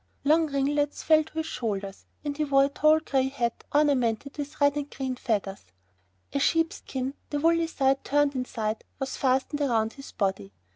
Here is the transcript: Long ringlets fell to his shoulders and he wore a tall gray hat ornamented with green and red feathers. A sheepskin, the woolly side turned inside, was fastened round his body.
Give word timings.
Long 0.23 0.47
ringlets 0.51 1.03
fell 1.03 1.23
to 1.25 1.33
his 1.35 1.45
shoulders 1.45 2.07
and 2.25 2.35
he 2.35 2.43
wore 2.43 2.63
a 2.65 2.69
tall 2.69 2.99
gray 3.01 3.29
hat 3.29 3.63
ornamented 3.71 4.35
with 4.35 4.57
green 4.57 4.71
and 4.79 4.89
red 4.99 5.19
feathers. 5.19 5.65
A 6.33 6.39
sheepskin, 6.39 7.13
the 7.29 7.39
woolly 7.39 7.67
side 7.67 8.03
turned 8.03 8.33
inside, 8.33 8.83
was 8.97 9.15
fastened 9.17 9.59
round 9.59 9.93
his 9.93 10.11
body. 10.11 10.53